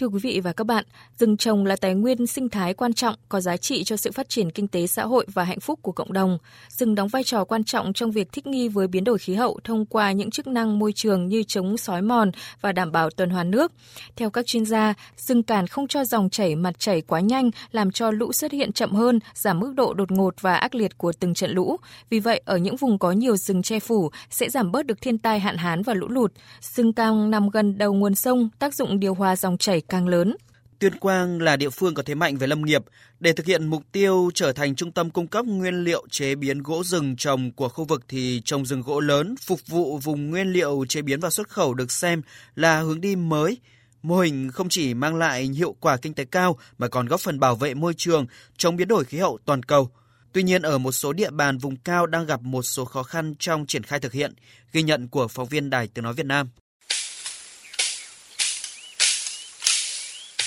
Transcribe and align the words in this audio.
Thưa 0.00 0.08
quý 0.08 0.18
vị 0.22 0.40
và 0.40 0.52
các 0.52 0.66
bạn, 0.66 0.84
rừng 1.18 1.36
trồng 1.36 1.66
là 1.66 1.76
tài 1.76 1.94
nguyên 1.94 2.26
sinh 2.26 2.48
thái 2.48 2.74
quan 2.74 2.92
trọng 2.92 3.14
có 3.28 3.40
giá 3.40 3.56
trị 3.56 3.84
cho 3.84 3.96
sự 3.96 4.12
phát 4.12 4.28
triển 4.28 4.50
kinh 4.50 4.68
tế 4.68 4.86
xã 4.86 5.04
hội 5.04 5.26
và 5.32 5.44
hạnh 5.44 5.60
phúc 5.60 5.78
của 5.82 5.92
cộng 5.92 6.12
đồng. 6.12 6.38
Rừng 6.68 6.94
đóng 6.94 7.08
vai 7.08 7.24
trò 7.24 7.44
quan 7.44 7.64
trọng 7.64 7.92
trong 7.92 8.10
việc 8.10 8.32
thích 8.32 8.46
nghi 8.46 8.68
với 8.68 8.86
biến 8.86 9.04
đổi 9.04 9.18
khí 9.18 9.34
hậu 9.34 9.60
thông 9.64 9.86
qua 9.86 10.12
những 10.12 10.30
chức 10.30 10.46
năng 10.46 10.78
môi 10.78 10.92
trường 10.92 11.28
như 11.28 11.42
chống 11.42 11.76
sói 11.76 12.02
mòn 12.02 12.30
và 12.60 12.72
đảm 12.72 12.92
bảo 12.92 13.10
tuần 13.10 13.30
hoàn 13.30 13.50
nước. 13.50 13.72
Theo 14.16 14.30
các 14.30 14.46
chuyên 14.46 14.64
gia, 14.64 14.94
rừng 15.16 15.42
cản 15.42 15.66
không 15.66 15.88
cho 15.88 16.04
dòng 16.04 16.30
chảy 16.30 16.56
mặt 16.56 16.78
chảy 16.78 17.00
quá 17.00 17.20
nhanh 17.20 17.50
làm 17.72 17.90
cho 17.90 18.10
lũ 18.10 18.32
xuất 18.32 18.52
hiện 18.52 18.72
chậm 18.72 18.92
hơn, 18.92 19.18
giảm 19.34 19.60
mức 19.60 19.72
độ 19.76 19.94
đột 19.94 20.10
ngột 20.10 20.34
và 20.40 20.56
ác 20.56 20.74
liệt 20.74 20.98
của 20.98 21.12
từng 21.12 21.34
trận 21.34 21.50
lũ. 21.50 21.76
Vì 22.10 22.20
vậy, 22.20 22.42
ở 22.44 22.56
những 22.56 22.76
vùng 22.76 22.98
có 22.98 23.12
nhiều 23.12 23.36
rừng 23.36 23.62
che 23.62 23.80
phủ 23.80 24.10
sẽ 24.30 24.50
giảm 24.50 24.72
bớt 24.72 24.86
được 24.86 25.00
thiên 25.00 25.18
tai 25.18 25.40
hạn 25.40 25.56
hán 25.56 25.82
và 25.82 25.94
lũ 25.94 26.08
lụt. 26.08 26.32
Rừng 26.60 26.92
cao 26.92 27.16
nằm 27.16 27.50
gần 27.50 27.78
đầu 27.78 27.94
nguồn 27.94 28.14
sông, 28.14 28.48
tác 28.58 28.74
dụng 28.74 29.00
điều 29.00 29.14
hòa 29.14 29.36
dòng 29.36 29.58
chảy 29.58 29.82
càng 29.90 30.08
lớn. 30.08 30.36
Tuyên 30.78 30.98
Quang 30.98 31.42
là 31.42 31.56
địa 31.56 31.70
phương 31.70 31.94
có 31.94 32.02
thế 32.02 32.14
mạnh 32.14 32.36
về 32.36 32.46
lâm 32.46 32.62
nghiệp. 32.62 32.84
Để 33.20 33.32
thực 33.32 33.46
hiện 33.46 33.66
mục 33.66 33.82
tiêu 33.92 34.30
trở 34.34 34.52
thành 34.52 34.74
trung 34.74 34.92
tâm 34.92 35.10
cung 35.10 35.26
cấp 35.26 35.44
nguyên 35.46 35.84
liệu 35.84 36.06
chế 36.10 36.34
biến 36.34 36.62
gỗ 36.62 36.84
rừng 36.84 37.16
trồng 37.16 37.52
của 37.52 37.68
khu 37.68 37.84
vực 37.84 38.02
thì 38.08 38.42
trồng 38.44 38.66
rừng 38.66 38.82
gỗ 38.82 39.00
lớn 39.00 39.34
phục 39.40 39.60
vụ 39.66 39.98
vùng 39.98 40.30
nguyên 40.30 40.52
liệu 40.52 40.84
chế 40.88 41.02
biến 41.02 41.20
và 41.20 41.30
xuất 41.30 41.48
khẩu 41.48 41.74
được 41.74 41.92
xem 41.92 42.22
là 42.54 42.80
hướng 42.80 43.00
đi 43.00 43.16
mới. 43.16 43.58
Mô 44.02 44.20
hình 44.20 44.50
không 44.50 44.68
chỉ 44.68 44.94
mang 44.94 45.16
lại 45.16 45.42
hiệu 45.42 45.76
quả 45.80 45.96
kinh 45.96 46.14
tế 46.14 46.24
cao 46.24 46.58
mà 46.78 46.88
còn 46.88 47.06
góp 47.06 47.20
phần 47.20 47.40
bảo 47.40 47.56
vệ 47.56 47.74
môi 47.74 47.94
trường 47.96 48.26
chống 48.56 48.76
biến 48.76 48.88
đổi 48.88 49.04
khí 49.04 49.18
hậu 49.18 49.38
toàn 49.44 49.62
cầu. 49.62 49.90
Tuy 50.32 50.42
nhiên 50.42 50.62
ở 50.62 50.78
một 50.78 50.92
số 50.92 51.12
địa 51.12 51.30
bàn 51.30 51.58
vùng 51.58 51.76
cao 51.76 52.06
đang 52.06 52.26
gặp 52.26 52.42
một 52.42 52.62
số 52.62 52.84
khó 52.84 53.02
khăn 53.02 53.34
trong 53.38 53.66
triển 53.66 53.82
khai 53.82 54.00
thực 54.00 54.12
hiện, 54.12 54.34
ghi 54.72 54.82
nhận 54.82 55.08
của 55.08 55.28
phóng 55.28 55.48
viên 55.48 55.70
Đài 55.70 55.88
Tiếng 55.88 56.04
nói 56.04 56.14
Việt 56.14 56.26
Nam. 56.26 56.48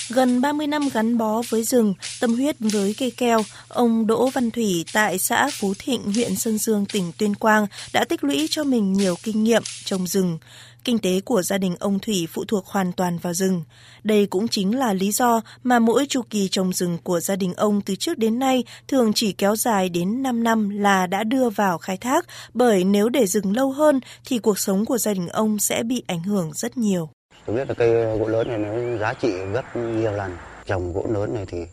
Gần 0.08 0.40
30 0.40 0.66
năm 0.66 0.88
gắn 0.92 1.18
bó 1.18 1.42
với 1.48 1.62
rừng, 1.62 1.94
tâm 2.20 2.34
huyết 2.34 2.56
với 2.58 2.94
cây 2.98 3.10
keo, 3.10 3.42
ông 3.68 4.06
Đỗ 4.06 4.28
Văn 4.28 4.50
Thủy 4.50 4.84
tại 4.92 5.18
xã 5.18 5.48
Phú 5.52 5.74
Thịnh, 5.78 6.12
huyện 6.12 6.36
Sơn 6.36 6.58
Dương, 6.58 6.86
tỉnh 6.92 7.12
Tuyên 7.18 7.34
Quang 7.34 7.66
đã 7.92 8.04
tích 8.04 8.24
lũy 8.24 8.46
cho 8.50 8.64
mình 8.64 8.92
nhiều 8.92 9.14
kinh 9.22 9.44
nghiệm 9.44 9.62
trồng 9.84 10.06
rừng. 10.06 10.38
Kinh 10.84 10.98
tế 10.98 11.20
của 11.20 11.42
gia 11.42 11.58
đình 11.58 11.76
ông 11.80 11.98
Thủy 11.98 12.28
phụ 12.32 12.44
thuộc 12.44 12.66
hoàn 12.66 12.92
toàn 12.92 13.18
vào 13.18 13.34
rừng. 13.34 13.62
Đây 14.04 14.26
cũng 14.26 14.48
chính 14.48 14.78
là 14.78 14.92
lý 14.92 15.12
do 15.12 15.40
mà 15.62 15.78
mỗi 15.78 16.06
chu 16.08 16.22
kỳ 16.30 16.48
trồng 16.48 16.72
rừng 16.72 16.98
của 17.02 17.20
gia 17.20 17.36
đình 17.36 17.54
ông 17.54 17.80
từ 17.80 17.94
trước 17.94 18.18
đến 18.18 18.38
nay 18.38 18.64
thường 18.88 19.12
chỉ 19.14 19.32
kéo 19.32 19.56
dài 19.56 19.88
đến 19.88 20.22
5 20.22 20.44
năm 20.44 20.68
là 20.68 21.06
đã 21.06 21.24
đưa 21.24 21.50
vào 21.50 21.78
khai 21.78 21.96
thác, 21.96 22.26
bởi 22.54 22.84
nếu 22.84 23.08
để 23.08 23.26
rừng 23.26 23.56
lâu 23.56 23.72
hơn 23.72 24.00
thì 24.24 24.38
cuộc 24.38 24.58
sống 24.58 24.84
của 24.84 24.98
gia 24.98 25.14
đình 25.14 25.28
ông 25.28 25.58
sẽ 25.58 25.82
bị 25.82 26.02
ảnh 26.06 26.22
hưởng 26.22 26.50
rất 26.54 26.76
nhiều. 26.76 27.10
Tôi 27.46 27.56
biết 27.56 27.68
là 27.68 27.74
cây 27.74 28.18
gỗ 28.18 28.28
lớn 28.28 28.48
này 28.48 28.58
nó 28.58 28.98
giá 28.98 29.14
trị 29.14 29.32
gấp 29.52 29.76
nhiều 29.76 30.12
lần. 30.12 30.36
Trồng 30.66 30.92
gỗ 30.92 31.06
lớn 31.08 31.34
này 31.34 31.46
thì 31.48 31.66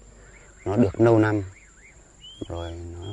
nó 0.66 0.75
được 0.75 1.02
lâu 1.02 1.19
năm, 1.19 1.44
rồi 2.47 2.72
nó 2.72 3.05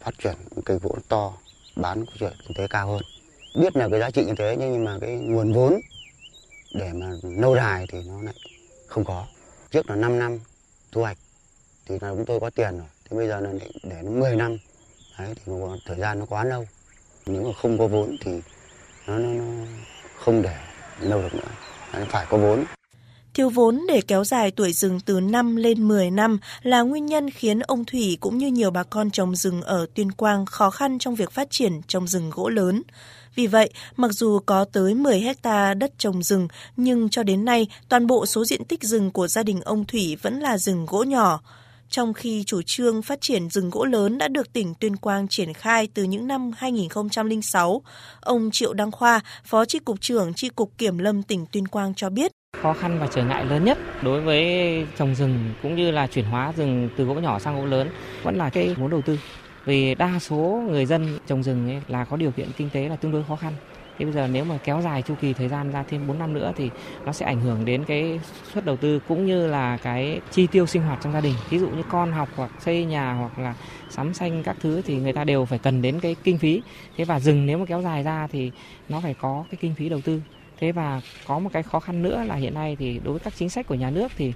phát 0.00 0.14
triển 0.22 0.34
cây 0.64 0.78
gỗ 0.82 0.96
to, 1.08 1.32
bán 1.76 2.06
có 2.06 2.12
chuyện 2.18 2.32
kinh 2.48 2.56
tế 2.56 2.66
cao 2.68 2.86
hơn. 2.86 3.02
Biết 3.54 3.76
là 3.76 3.88
cái 3.90 4.00
giá 4.00 4.10
trị 4.10 4.24
như 4.24 4.34
thế 4.38 4.56
nhưng 4.58 4.84
mà 4.84 4.98
cái 5.00 5.10
nguồn 5.10 5.52
vốn 5.52 5.80
để 6.74 6.92
mà 6.92 7.06
lâu 7.22 7.56
dài 7.56 7.86
thì 7.92 7.98
nó 8.08 8.22
lại 8.22 8.34
không 8.86 9.04
có. 9.04 9.26
Trước 9.70 9.90
là 9.90 9.96
5 9.96 10.18
năm 10.18 10.38
thu 10.92 11.00
hoạch 11.00 11.18
thì 11.86 11.98
là 12.00 12.10
chúng 12.10 12.24
tôi 12.24 12.40
có 12.40 12.50
tiền 12.50 12.78
rồi. 12.78 12.86
Thế 13.10 13.16
bây 13.16 13.28
giờ 13.28 13.40
là 13.40 13.50
để 13.82 13.96
nó 14.02 14.10
10 14.10 14.36
năm. 14.36 14.58
Đấy 15.18 15.34
thì 15.46 15.52
thời 15.86 15.98
gian 15.98 16.18
nó 16.18 16.26
quá 16.26 16.44
lâu. 16.44 16.66
Nếu 17.26 17.42
mà 17.42 17.50
không 17.62 17.78
có 17.78 17.86
vốn 17.86 18.16
thì 18.20 18.40
nó, 19.06 19.18
nó, 19.18 19.28
nó 19.28 19.64
không 20.16 20.42
để 20.42 20.56
lâu 21.00 21.22
được 21.22 21.34
nữa 21.34 21.50
phải 22.08 22.26
có 22.30 22.38
vốn. 22.38 22.64
Thiếu 23.34 23.48
vốn 23.48 23.84
để 23.88 24.00
kéo 24.00 24.24
dài 24.24 24.50
tuổi 24.50 24.72
rừng 24.72 25.00
từ 25.00 25.20
5 25.20 25.56
lên 25.56 25.88
10 25.88 26.10
năm 26.10 26.38
là 26.62 26.82
nguyên 26.82 27.06
nhân 27.06 27.30
khiến 27.30 27.60
ông 27.60 27.84
Thủy 27.84 28.18
cũng 28.20 28.38
như 28.38 28.46
nhiều 28.46 28.70
bà 28.70 28.82
con 28.82 29.10
trồng 29.10 29.36
rừng 29.36 29.62
ở 29.62 29.86
Tuyên 29.94 30.12
Quang 30.12 30.46
khó 30.46 30.70
khăn 30.70 30.98
trong 30.98 31.14
việc 31.14 31.30
phát 31.30 31.50
triển 31.50 31.80
trồng 31.88 32.08
rừng 32.08 32.30
gỗ 32.30 32.48
lớn. 32.48 32.82
Vì 33.34 33.46
vậy, 33.46 33.70
mặc 33.96 34.12
dù 34.12 34.38
có 34.46 34.64
tới 34.64 34.94
10 34.94 35.20
hecta 35.20 35.74
đất 35.74 35.92
trồng 35.98 36.22
rừng, 36.22 36.48
nhưng 36.76 37.08
cho 37.08 37.22
đến 37.22 37.44
nay, 37.44 37.66
toàn 37.88 38.06
bộ 38.06 38.26
số 38.26 38.44
diện 38.44 38.64
tích 38.64 38.82
rừng 38.82 39.10
của 39.10 39.28
gia 39.28 39.42
đình 39.42 39.60
ông 39.60 39.84
Thủy 39.84 40.16
vẫn 40.22 40.40
là 40.40 40.58
rừng 40.58 40.86
gỗ 40.86 41.02
nhỏ 41.02 41.40
trong 41.90 42.14
khi 42.14 42.44
chủ 42.46 42.62
trương 42.62 43.02
phát 43.02 43.20
triển 43.20 43.50
rừng 43.50 43.70
gỗ 43.70 43.84
lớn 43.84 44.18
đã 44.18 44.28
được 44.28 44.52
tỉnh 44.52 44.74
Tuyên 44.80 44.96
Quang 44.96 45.28
triển 45.28 45.54
khai 45.54 45.88
từ 45.94 46.02
những 46.02 46.26
năm 46.26 46.50
2006. 46.56 47.82
Ông 48.20 48.50
Triệu 48.52 48.72
Đăng 48.72 48.90
Khoa, 48.90 49.20
Phó 49.44 49.64
Tri 49.64 49.78
Cục 49.78 50.00
trưởng 50.00 50.34
Tri 50.34 50.48
Cục 50.48 50.78
Kiểm 50.78 50.98
lâm 50.98 51.22
tỉnh 51.22 51.46
Tuyên 51.52 51.68
Quang 51.68 51.94
cho 51.94 52.10
biết. 52.10 52.32
Khó 52.62 52.72
khăn 52.72 52.98
và 53.00 53.06
trở 53.14 53.24
ngại 53.24 53.44
lớn 53.44 53.64
nhất 53.64 53.78
đối 54.02 54.20
với 54.20 54.46
trồng 54.98 55.14
rừng 55.14 55.54
cũng 55.62 55.76
như 55.76 55.90
là 55.90 56.06
chuyển 56.06 56.24
hóa 56.24 56.52
rừng 56.56 56.88
từ 56.96 57.04
gỗ 57.04 57.14
nhỏ 57.14 57.38
sang 57.38 57.56
gỗ 57.60 57.66
lớn 57.66 57.88
vẫn 58.22 58.36
là 58.36 58.50
cái 58.50 58.74
vốn 58.74 58.90
đầu 58.90 59.02
tư. 59.02 59.18
Vì 59.64 59.94
đa 59.94 60.18
số 60.18 60.62
người 60.70 60.86
dân 60.86 61.18
trồng 61.26 61.42
rừng 61.42 61.70
ấy 61.70 61.82
là 61.88 62.04
có 62.04 62.16
điều 62.16 62.30
kiện 62.30 62.48
kinh 62.56 62.70
tế 62.70 62.88
là 62.88 62.96
tương 62.96 63.12
đối 63.12 63.24
khó 63.24 63.36
khăn 63.36 63.52
Thế 64.00 64.04
bây 64.04 64.14
giờ 64.14 64.28
nếu 64.32 64.44
mà 64.44 64.58
kéo 64.64 64.80
dài 64.82 65.02
chu 65.02 65.14
kỳ 65.20 65.32
thời 65.32 65.48
gian 65.48 65.70
ra 65.70 65.82
thêm 65.82 66.06
4 66.06 66.18
năm 66.18 66.32
nữa 66.32 66.52
thì 66.56 66.70
nó 67.04 67.12
sẽ 67.12 67.26
ảnh 67.26 67.40
hưởng 67.40 67.64
đến 67.64 67.84
cái 67.84 68.20
suất 68.52 68.64
đầu 68.64 68.76
tư 68.76 69.00
cũng 69.08 69.26
như 69.26 69.46
là 69.46 69.76
cái 69.76 70.20
chi 70.30 70.46
tiêu 70.46 70.66
sinh 70.66 70.82
hoạt 70.82 70.98
trong 71.02 71.12
gia 71.12 71.20
đình. 71.20 71.34
Ví 71.50 71.58
dụ 71.58 71.68
như 71.68 71.82
con 71.88 72.12
học 72.12 72.28
hoặc 72.36 72.50
xây 72.60 72.84
nhà 72.84 73.12
hoặc 73.12 73.38
là 73.38 73.54
sắm 73.90 74.14
xanh 74.14 74.42
các 74.42 74.56
thứ 74.60 74.82
thì 74.82 74.96
người 74.96 75.12
ta 75.12 75.24
đều 75.24 75.44
phải 75.44 75.58
cần 75.58 75.82
đến 75.82 76.00
cái 76.00 76.16
kinh 76.24 76.38
phí. 76.38 76.62
Thế 76.96 77.04
và 77.04 77.20
rừng 77.20 77.46
nếu 77.46 77.58
mà 77.58 77.64
kéo 77.64 77.82
dài 77.82 78.02
ra 78.02 78.26
thì 78.32 78.50
nó 78.88 79.00
phải 79.00 79.14
có 79.14 79.44
cái 79.50 79.58
kinh 79.60 79.74
phí 79.74 79.88
đầu 79.88 80.00
tư. 80.00 80.22
Thế 80.60 80.72
và 80.72 81.00
có 81.26 81.38
một 81.38 81.50
cái 81.52 81.62
khó 81.62 81.80
khăn 81.80 82.02
nữa 82.02 82.24
là 82.26 82.34
hiện 82.34 82.54
nay 82.54 82.76
thì 82.78 83.00
đối 83.04 83.12
với 83.12 83.20
các 83.20 83.32
chính 83.36 83.50
sách 83.50 83.66
của 83.66 83.74
nhà 83.74 83.90
nước 83.90 84.12
thì 84.16 84.32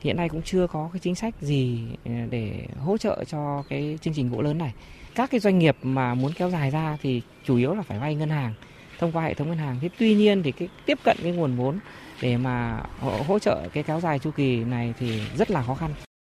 hiện 0.00 0.16
nay 0.16 0.28
cũng 0.28 0.42
chưa 0.42 0.66
có 0.66 0.90
cái 0.92 1.00
chính 1.00 1.14
sách 1.14 1.34
gì 1.40 1.80
ờ, 2.04 2.12
để 2.30 2.66
hỗ 2.84 2.98
trợ 2.98 3.24
cho 3.24 3.62
cái 3.68 3.98
chương 4.00 4.14
trình 4.14 4.30
gỗ 4.30 4.42
lớn 4.42 4.58
này. 4.58 4.72
Các 5.14 5.30
cái 5.30 5.40
doanh 5.40 5.58
nghiệp 5.58 5.76
mà 5.82 6.14
muốn 6.14 6.32
kéo 6.32 6.50
dài 6.50 6.70
ra 6.70 6.96
thì 7.02 7.22
chủ 7.44 7.56
yếu 7.56 7.74
là 7.74 7.82
phải 7.82 7.98
vay 7.98 8.14
ngân 8.14 8.30
hàng 8.30 8.54
thông 8.98 9.12
qua 9.12 9.24
hệ 9.24 9.34
thống 9.34 9.48
ngân 9.48 9.58
hàng. 9.58 9.78
Thế 9.80 9.88
tuy 9.98 10.14
nhiên 10.14 10.42
thì 10.42 10.52
cái 10.52 10.68
tiếp 10.86 10.98
cận 11.04 11.16
cái 11.22 11.32
nguồn 11.32 11.56
vốn 11.56 11.78
để 12.22 12.36
mà 12.36 12.82
hỗ 13.00 13.38
trợ 13.38 13.68
cái 13.72 13.82
kéo 13.82 14.00
dài 14.00 14.18
chu 14.18 14.30
kỳ 14.30 14.56
này 14.56 14.94
thì 14.98 15.20
rất 15.38 15.50
là 15.50 15.62
khó 15.62 15.74
khăn. 15.74 15.94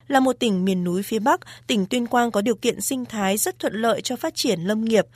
Là 0.09 0.21
một 0.21 0.33
tỉnh 0.33 0.65
miền 0.65 0.84
núi 0.84 1.03
phía 1.03 1.19
Bắc, 1.19 1.41
tỉnh 1.67 1.87
Tuyên 1.87 2.06
Quang 2.06 2.31
có 2.31 2.41
điều 2.41 2.55
kiện 2.55 2.81
sinh 2.81 3.05
thái 3.05 3.37
rất 3.37 3.59
thuận 3.59 3.75
lợi 3.75 4.01
cho 4.01 4.17
phát 4.17 4.34
triển 4.34 4.61
lâm 4.61 4.84
nghiệp. 4.84 5.06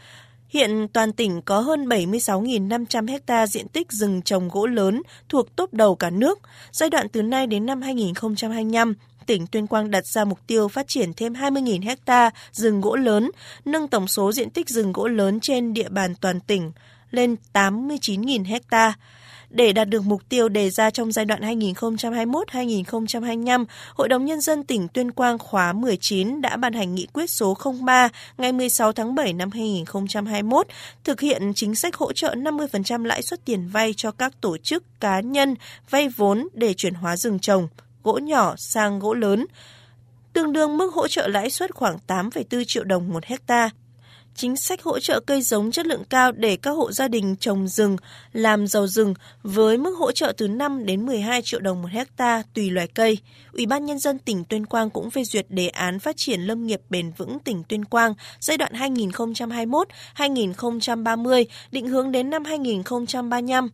Hiện 0.48 0.88
toàn 0.92 1.12
tỉnh 1.12 1.42
có 1.42 1.60
hơn 1.60 1.88
76.500 1.88 3.18
ha 3.26 3.46
diện 3.46 3.68
tích 3.68 3.92
rừng 3.92 4.22
trồng 4.22 4.48
gỗ 4.48 4.66
lớn 4.66 5.02
thuộc 5.28 5.56
top 5.56 5.74
đầu 5.74 5.96
cả 5.96 6.10
nước. 6.10 6.38
Giai 6.72 6.90
đoạn 6.90 7.08
từ 7.08 7.22
nay 7.22 7.46
đến 7.46 7.66
năm 7.66 7.82
2025, 7.82 8.94
tỉnh 9.26 9.46
Tuyên 9.46 9.66
Quang 9.66 9.90
đặt 9.90 10.06
ra 10.06 10.24
mục 10.24 10.38
tiêu 10.46 10.68
phát 10.68 10.88
triển 10.88 11.12
thêm 11.14 11.32
20.000 11.32 11.96
ha 12.06 12.30
rừng 12.52 12.80
gỗ 12.80 12.96
lớn, 12.96 13.30
nâng 13.64 13.88
tổng 13.88 14.08
số 14.08 14.32
diện 14.32 14.50
tích 14.50 14.68
rừng 14.68 14.92
gỗ 14.92 15.08
lớn 15.08 15.40
trên 15.40 15.72
địa 15.72 15.88
bàn 15.88 16.14
toàn 16.20 16.40
tỉnh 16.40 16.72
lên 17.16 17.36
89.000 17.52 18.44
hecta. 18.44 18.94
Để 19.50 19.72
đạt 19.72 19.88
được 19.88 20.04
mục 20.04 20.22
tiêu 20.28 20.48
đề 20.48 20.70
ra 20.70 20.90
trong 20.90 21.12
giai 21.12 21.24
đoạn 21.24 21.60
2021-2025, 21.60 23.64
Hội 23.94 24.08
đồng 24.08 24.24
Nhân 24.24 24.40
dân 24.40 24.64
tỉnh 24.64 24.88
Tuyên 24.88 25.10
Quang 25.10 25.38
khóa 25.38 25.72
19 25.72 26.40
đã 26.40 26.56
ban 26.56 26.72
hành 26.72 26.94
nghị 26.94 27.06
quyết 27.12 27.30
số 27.30 27.56
03 27.80 28.08
ngày 28.38 28.52
16 28.52 28.92
tháng 28.92 29.14
7 29.14 29.32
năm 29.32 29.50
2021 29.50 30.66
thực 31.04 31.20
hiện 31.20 31.52
chính 31.54 31.74
sách 31.74 31.96
hỗ 31.96 32.12
trợ 32.12 32.34
50% 32.34 33.04
lãi 33.04 33.22
suất 33.22 33.44
tiền 33.44 33.68
vay 33.68 33.94
cho 33.96 34.10
các 34.10 34.40
tổ 34.40 34.58
chức 34.58 35.00
cá 35.00 35.20
nhân 35.20 35.54
vay 35.90 36.08
vốn 36.08 36.48
để 36.54 36.74
chuyển 36.74 36.94
hóa 36.94 37.16
rừng 37.16 37.38
trồng, 37.38 37.68
gỗ 38.02 38.18
nhỏ 38.18 38.54
sang 38.56 38.98
gỗ 38.98 39.14
lớn, 39.14 39.46
tương 40.32 40.52
đương 40.52 40.76
mức 40.76 40.94
hỗ 40.94 41.08
trợ 41.08 41.28
lãi 41.28 41.50
suất 41.50 41.74
khoảng 41.74 41.98
8,4 42.06 42.64
triệu 42.64 42.84
đồng 42.84 43.08
một 43.08 43.24
hectare 43.24 43.70
chính 44.36 44.56
sách 44.56 44.82
hỗ 44.82 44.98
trợ 44.98 45.20
cây 45.20 45.42
giống 45.42 45.70
chất 45.70 45.86
lượng 45.86 46.04
cao 46.10 46.32
để 46.32 46.56
các 46.56 46.70
hộ 46.70 46.92
gia 46.92 47.08
đình 47.08 47.36
trồng 47.36 47.68
rừng, 47.68 47.96
làm 48.32 48.66
giàu 48.66 48.86
rừng 48.86 49.14
với 49.42 49.78
mức 49.78 49.94
hỗ 49.98 50.12
trợ 50.12 50.32
từ 50.36 50.48
5 50.48 50.86
đến 50.86 51.06
12 51.06 51.42
triệu 51.42 51.60
đồng 51.60 51.82
một 51.82 51.88
hecta 51.90 52.42
tùy 52.54 52.70
loài 52.70 52.88
cây. 52.94 53.18
Ủy 53.52 53.66
ban 53.66 53.86
Nhân 53.86 53.98
dân 53.98 54.18
tỉnh 54.18 54.44
Tuyên 54.44 54.66
Quang 54.66 54.90
cũng 54.90 55.10
phê 55.10 55.24
duyệt 55.24 55.46
đề 55.48 55.68
án 55.68 55.98
phát 55.98 56.16
triển 56.16 56.40
lâm 56.40 56.66
nghiệp 56.66 56.80
bền 56.90 57.12
vững 57.16 57.38
tỉnh 57.38 57.62
Tuyên 57.68 57.84
Quang 57.84 58.14
giai 58.40 58.56
đoạn 58.56 58.72
2021-2030, 58.72 61.44
định 61.70 61.88
hướng 61.88 62.12
đến 62.12 62.30
năm 62.30 62.44
2035. 62.44 63.68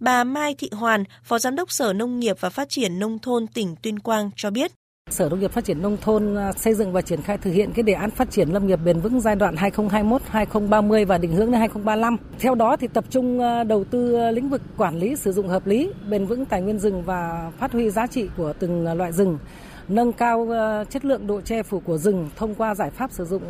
Bà 0.00 0.24
Mai 0.24 0.54
Thị 0.54 0.70
Hoàn, 0.72 1.04
Phó 1.24 1.38
Giám 1.38 1.56
đốc 1.56 1.72
Sở 1.72 1.92
Nông 1.92 2.20
nghiệp 2.20 2.36
và 2.40 2.50
Phát 2.50 2.68
triển 2.68 2.98
Nông 2.98 3.18
thôn 3.18 3.46
tỉnh 3.46 3.76
Tuyên 3.82 3.98
Quang 3.98 4.30
cho 4.36 4.50
biết. 4.50 4.72
Sở 5.10 5.28
Nông 5.28 5.40
nghiệp 5.40 5.52
Phát 5.52 5.64
triển 5.64 5.82
Nông 5.82 5.96
thôn 5.96 6.34
à, 6.34 6.52
xây 6.52 6.74
dựng 6.74 6.92
và 6.92 7.00
triển 7.00 7.22
khai 7.22 7.38
thực 7.38 7.50
hiện 7.50 7.72
cái 7.72 7.82
đề 7.82 7.92
án 7.92 8.10
phát 8.10 8.30
triển 8.30 8.48
lâm 8.48 8.66
nghiệp 8.66 8.76
bền 8.84 9.00
vững 9.00 9.20
giai 9.20 9.36
đoạn 9.36 9.54
2021-2030 9.54 11.06
và 11.06 11.18
định 11.18 11.32
hướng 11.32 11.50
đến 11.50 11.60
2035. 11.60 12.16
Theo 12.38 12.54
đó 12.54 12.76
thì 12.76 12.86
tập 12.86 13.04
trung 13.10 13.40
à, 13.40 13.64
đầu 13.64 13.84
tư 13.84 14.14
à, 14.14 14.30
lĩnh 14.30 14.48
vực 14.48 14.62
quản 14.76 14.98
lý 14.98 15.16
sử 15.16 15.32
dụng 15.32 15.48
hợp 15.48 15.66
lý, 15.66 15.92
bền 16.10 16.26
vững 16.26 16.44
tài 16.44 16.62
nguyên 16.62 16.78
rừng 16.78 17.02
và 17.02 17.50
phát 17.58 17.72
huy 17.72 17.90
giá 17.90 18.06
trị 18.06 18.28
của 18.36 18.52
từng 18.52 18.96
loại 18.96 19.12
rừng, 19.12 19.38
nâng 19.88 20.12
cao 20.12 20.48
chất 20.90 21.04
lượng 21.04 21.26
độ 21.26 21.40
che 21.40 21.62
phủ 21.62 21.80
của 21.80 21.98
rừng 21.98 22.30
thông 22.36 22.54
qua 22.54 22.74
giải 22.74 22.90
pháp 22.90 23.12
sử 23.12 23.24
dụng 23.24 23.42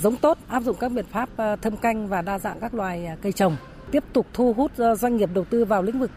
giống 0.00 0.16
tốt, 0.16 0.38
áp 0.48 0.62
dụng 0.62 0.76
các 0.80 0.88
biện 0.88 1.06
pháp 1.12 1.28
thâm 1.62 1.76
canh 1.76 2.08
và 2.08 2.22
đa 2.22 2.38
dạng 2.38 2.60
các 2.60 2.74
loài 2.74 3.08
cây 3.22 3.32
trồng 3.32 3.56
tiếp 3.90 4.04
tục 4.12 4.26
thu 4.32 4.52
hút 4.52 4.72
doanh 4.98 5.16
nghiệp 5.16 5.30
đầu 5.34 5.44
tư 5.44 5.64
vào 5.64 5.82
lĩnh 5.82 6.00
vực 6.00 6.10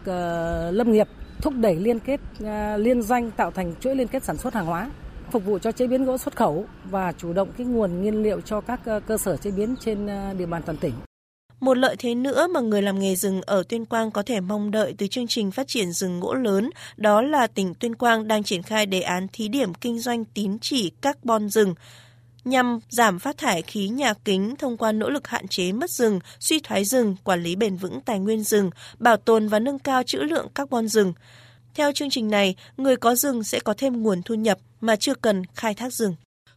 lâm 0.72 0.92
nghiệp 0.92 1.08
thúc 1.42 1.54
đẩy 1.56 1.76
liên 1.76 1.98
kết 1.98 2.20
à, 2.44 2.76
liên 2.76 3.02
doanh 3.02 3.30
tạo 3.30 3.50
thành 3.50 3.74
chuỗi 3.80 3.96
liên 3.96 4.08
kết 4.08 4.24
sản 4.24 4.38
xuất 4.38 4.54
hàng 4.54 4.66
hóa, 4.66 4.90
phục 5.30 5.44
vụ 5.44 5.58
cho 5.58 5.72
chế 5.72 5.86
biến 5.86 6.04
gỗ 6.04 6.18
xuất 6.18 6.36
khẩu 6.36 6.64
và 6.84 7.12
chủ 7.12 7.32
động 7.32 7.48
cái 7.58 7.66
nguồn 7.66 8.00
nguyên 8.00 8.22
liệu 8.22 8.40
cho 8.40 8.60
các 8.60 8.80
ờ, 8.84 9.00
cơ 9.00 9.18
sở 9.18 9.36
chế 9.36 9.50
biến 9.50 9.74
trên 9.80 10.06
ờ, 10.06 10.34
địa 10.34 10.46
bàn 10.46 10.62
toàn 10.66 10.78
tỉnh. 10.78 10.92
Một 11.60 11.78
lợi 11.78 11.96
thế 11.98 12.14
nữa 12.14 12.46
mà 12.54 12.60
người 12.60 12.82
làm 12.82 12.98
nghề 12.98 13.16
rừng 13.16 13.42
ở 13.42 13.62
Tuyên 13.68 13.84
Quang 13.84 14.10
có 14.10 14.22
thể 14.22 14.40
mong 14.40 14.70
đợi 14.70 14.94
từ 14.98 15.06
chương 15.06 15.26
trình 15.26 15.50
phát 15.50 15.68
triển 15.68 15.92
rừng 15.92 16.20
gỗ 16.20 16.34
lớn, 16.34 16.70
đó 16.96 17.22
là 17.22 17.46
tỉnh 17.46 17.74
Tuyên 17.74 17.94
Quang 17.94 18.28
đang 18.28 18.42
triển 18.42 18.62
khai 18.62 18.86
đề 18.86 19.00
án 19.00 19.26
thí 19.32 19.48
điểm 19.48 19.74
kinh 19.74 19.98
doanh 19.98 20.24
tín 20.24 20.58
chỉ 20.60 20.90
carbon 20.90 21.48
rừng 21.48 21.74
nhằm 22.44 22.78
giảm 22.88 23.18
phát 23.18 23.38
thải 23.38 23.62
khí 23.62 23.88
nhà 23.88 24.14
kính 24.24 24.54
thông 24.58 24.76
qua 24.76 24.92
nỗ 24.92 25.10
lực 25.10 25.28
hạn 25.28 25.48
chế 25.48 25.72
mất 25.72 25.90
rừng, 25.90 26.20
suy 26.40 26.60
thoái 26.60 26.84
rừng, 26.84 27.16
quản 27.24 27.42
lý 27.42 27.56
bền 27.56 27.76
vững 27.76 28.00
tài 28.00 28.18
nguyên 28.18 28.42
rừng, 28.42 28.70
bảo 28.98 29.16
tồn 29.16 29.48
và 29.48 29.58
nâng 29.58 29.78
cao 29.78 30.02
trữ 30.02 30.18
lượng 30.18 30.48
carbon 30.54 30.88
rừng. 30.88 31.12
Theo 31.74 31.92
chương 31.92 32.10
trình 32.10 32.30
này, 32.30 32.54
người 32.76 32.96
có 32.96 33.14
rừng 33.14 33.44
sẽ 33.44 33.60
có 33.60 33.74
thêm 33.78 34.02
nguồn 34.02 34.22
thu 34.22 34.34
nhập 34.34 34.58
mà 34.80 34.96
chưa 34.96 35.14
cần 35.14 35.42
khai 35.54 35.74
thác 35.74 35.92
rừng. 35.92 36.14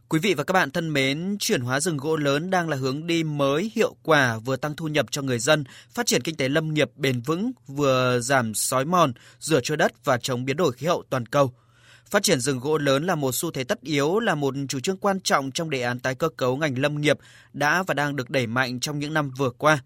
Quý 0.08 0.18
vị 0.18 0.34
và 0.34 0.44
các 0.44 0.52
bạn 0.52 0.70
thân 0.70 0.92
mến, 0.92 1.36
chuyển 1.40 1.60
hóa 1.60 1.80
rừng 1.80 1.96
gỗ 1.96 2.16
lớn 2.16 2.50
đang 2.50 2.68
là 2.68 2.76
hướng 2.76 3.06
đi 3.06 3.24
mới 3.24 3.70
hiệu 3.74 3.96
quả 4.02 4.38
vừa 4.38 4.56
tăng 4.56 4.76
thu 4.76 4.88
nhập 4.88 5.06
cho 5.10 5.22
người 5.22 5.38
dân, 5.38 5.64
phát 5.94 6.06
triển 6.06 6.22
kinh 6.22 6.36
tế 6.36 6.48
lâm 6.48 6.74
nghiệp 6.74 6.90
bền 6.96 7.20
vững, 7.20 7.52
vừa 7.66 8.20
giảm 8.20 8.54
sói 8.54 8.84
mòn, 8.84 9.12
rửa 9.40 9.60
trôi 9.62 9.76
đất 9.76 10.04
và 10.04 10.18
chống 10.18 10.44
biến 10.44 10.56
đổi 10.56 10.72
khí 10.72 10.86
hậu 10.86 11.02
toàn 11.10 11.26
cầu. 11.26 11.52
Phát 12.10 12.22
triển 12.22 12.40
rừng 12.40 12.58
gỗ 12.58 12.78
lớn 12.78 13.06
là 13.06 13.14
một 13.14 13.34
xu 13.34 13.50
thế 13.50 13.64
tất 13.64 13.80
yếu, 13.80 14.18
là 14.18 14.34
một 14.34 14.54
chủ 14.68 14.80
trương 14.80 14.96
quan 14.96 15.20
trọng 15.20 15.50
trong 15.52 15.70
đề 15.70 15.82
án 15.82 15.98
tái 15.98 16.14
cơ 16.14 16.28
cấu 16.28 16.56
ngành 16.56 16.78
lâm 16.78 17.00
nghiệp 17.00 17.18
đã 17.52 17.82
và 17.82 17.94
đang 17.94 18.16
được 18.16 18.30
đẩy 18.30 18.46
mạnh 18.46 18.80
trong 18.80 18.98
những 18.98 19.14
năm 19.14 19.30
vừa 19.30 19.50
qua. 19.50 19.82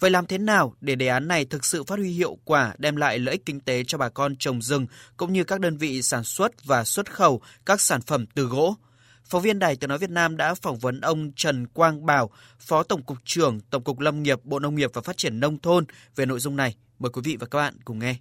Vậy 0.00 0.10
làm 0.10 0.26
thế 0.26 0.38
nào 0.38 0.74
để 0.80 0.94
đề 0.94 1.06
án 1.06 1.28
này 1.28 1.44
thực 1.44 1.64
sự 1.64 1.84
phát 1.84 1.98
huy 1.98 2.10
hiệu 2.10 2.38
quả, 2.44 2.74
đem 2.78 2.96
lại 2.96 3.18
lợi 3.18 3.32
ích 3.32 3.46
kinh 3.46 3.60
tế 3.60 3.84
cho 3.86 3.98
bà 3.98 4.08
con 4.08 4.36
trồng 4.36 4.62
rừng 4.62 4.86
cũng 5.16 5.32
như 5.32 5.44
các 5.44 5.60
đơn 5.60 5.76
vị 5.76 6.02
sản 6.02 6.24
xuất 6.24 6.64
và 6.64 6.84
xuất 6.84 7.12
khẩu 7.12 7.42
các 7.66 7.80
sản 7.80 8.00
phẩm 8.00 8.26
từ 8.34 8.44
gỗ? 8.44 8.76
Phóng 9.24 9.42
viên 9.42 9.58
Đài 9.58 9.76
Tiếng 9.76 9.88
Nói 9.88 9.98
Việt 9.98 10.10
Nam 10.10 10.36
đã 10.36 10.54
phỏng 10.54 10.78
vấn 10.78 11.00
ông 11.00 11.32
Trần 11.36 11.66
Quang 11.66 12.06
Bảo, 12.06 12.30
Phó 12.58 12.82
Tổng 12.82 13.02
cục 13.02 13.18
trưởng 13.24 13.60
Tổng 13.60 13.84
cục 13.84 14.00
Lâm 14.00 14.22
nghiệp 14.22 14.44
Bộ 14.44 14.58
Nông 14.58 14.74
nghiệp 14.74 14.90
và 14.94 15.02
Phát 15.02 15.16
triển 15.16 15.40
Nông 15.40 15.58
thôn 15.58 15.84
về 16.16 16.26
nội 16.26 16.40
dung 16.40 16.56
này. 16.56 16.76
Mời 16.98 17.10
quý 17.10 17.22
vị 17.24 17.36
và 17.40 17.46
các 17.46 17.58
bạn 17.58 17.74
cùng 17.84 17.98
nghe. 17.98 18.16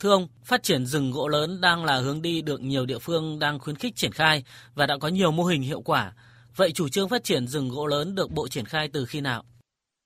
Thưa 0.00 0.10
ông, 0.10 0.26
phát 0.44 0.62
triển 0.62 0.86
rừng 0.86 1.10
gỗ 1.10 1.28
lớn 1.28 1.60
đang 1.60 1.84
là 1.84 1.96
hướng 1.96 2.22
đi 2.22 2.42
được 2.42 2.60
nhiều 2.60 2.86
địa 2.86 2.98
phương 2.98 3.38
đang 3.38 3.58
khuyến 3.58 3.76
khích 3.76 3.96
triển 3.96 4.12
khai 4.12 4.44
và 4.74 4.86
đã 4.86 4.96
có 5.00 5.08
nhiều 5.08 5.30
mô 5.30 5.44
hình 5.44 5.62
hiệu 5.62 5.80
quả. 5.80 6.12
Vậy 6.56 6.72
chủ 6.72 6.88
trương 6.88 7.08
phát 7.08 7.24
triển 7.24 7.46
rừng 7.46 7.68
gỗ 7.68 7.86
lớn 7.86 8.14
được 8.14 8.30
Bộ 8.30 8.48
triển 8.48 8.64
khai 8.64 8.88
từ 8.92 9.04
khi 9.04 9.20
nào? 9.20 9.42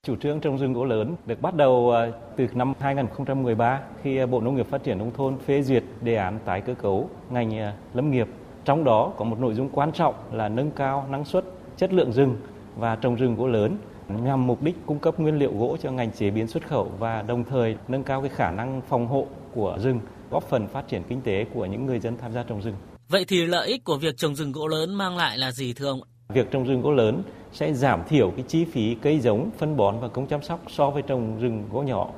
Chủ 0.06 0.16
trương 0.16 0.40
trồng 0.40 0.58
rừng 0.58 0.72
gỗ 0.72 0.84
lớn 0.84 1.16
được 1.26 1.42
bắt 1.42 1.54
đầu 1.54 1.90
à, 1.90 2.10
từ 2.36 2.46
năm 2.54 2.72
2013 2.80 3.80
khi 4.02 4.18
à, 4.18 4.26
Bộ 4.26 4.40
Nông 4.40 4.56
nghiệp 4.56 4.66
Phát 4.70 4.84
triển 4.84 4.98
Nông 4.98 5.12
thôn 5.16 5.38
phê 5.38 5.62
duyệt 5.62 5.84
đề 6.00 6.16
án 6.16 6.38
tái 6.44 6.60
cơ 6.60 6.74
cấu 6.74 7.10
ngành 7.30 7.58
à, 7.58 7.76
lâm 7.94 8.10
nghiệp. 8.10 8.28
Trong 8.64 8.84
đó 8.84 9.12
có 9.16 9.24
một 9.24 9.38
nội 9.40 9.54
dung 9.54 9.68
quan 9.68 9.92
trọng 9.92 10.14
là 10.32 10.48
nâng 10.48 10.70
cao 10.70 11.08
năng 11.10 11.24
suất, 11.24 11.44
chất 11.76 11.92
lượng 11.92 12.12
rừng 12.12 12.36
và 12.76 12.96
trồng 12.96 13.14
rừng 13.14 13.36
gỗ 13.36 13.46
lớn 13.46 13.78
nhằm 14.08 14.46
mục 14.46 14.62
đích 14.62 14.76
cung 14.86 14.98
cấp 14.98 15.20
nguyên 15.20 15.38
liệu 15.38 15.52
gỗ 15.58 15.76
cho 15.82 15.90
ngành 15.90 16.12
chế 16.12 16.30
biến 16.30 16.46
xuất 16.46 16.68
khẩu 16.68 16.92
và 16.98 17.22
đồng 17.22 17.44
thời 17.44 17.76
nâng 17.88 18.02
cao 18.02 18.20
cái 18.20 18.30
khả 18.30 18.50
năng 18.50 18.80
phòng 18.88 19.06
hộ 19.06 19.26
của 19.54 19.78
rừng, 19.82 20.00
góp 20.30 20.42
phần 20.42 20.68
phát 20.68 20.88
triển 20.88 21.02
kinh 21.08 21.20
tế 21.20 21.46
của 21.54 21.66
những 21.66 21.86
người 21.86 22.00
dân 22.00 22.16
tham 22.16 22.32
gia 22.32 22.42
trồng 22.42 22.62
rừng. 22.62 22.74
Vậy 23.08 23.24
thì 23.28 23.46
lợi 23.46 23.68
ích 23.68 23.84
của 23.84 23.96
việc 23.96 24.16
trồng 24.16 24.34
rừng 24.34 24.52
gỗ 24.52 24.66
lớn 24.66 24.94
mang 24.94 25.16
lại 25.16 25.38
là 25.38 25.52
gì 25.52 25.72
thưa 25.72 25.88
ông? 25.88 26.00
Việc 26.28 26.50
trồng 26.50 26.64
rừng 26.64 26.82
gỗ 26.82 26.92
lớn 26.92 27.22
sẽ 27.52 27.72
giảm 27.72 28.02
thiểu 28.08 28.30
cái 28.30 28.44
chi 28.48 28.64
phí 28.64 28.94
cây 28.94 29.20
giống, 29.20 29.50
phân 29.58 29.76
bón 29.76 30.00
và 30.00 30.08
công 30.08 30.26
chăm 30.26 30.42
sóc 30.42 30.60
so 30.68 30.90
với 30.90 31.02
trồng 31.02 31.40
rừng 31.40 31.64
gỗ 31.72 31.82
nhỏ. 31.82 32.10